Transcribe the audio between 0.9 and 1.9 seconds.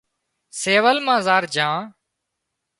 مان زار جھان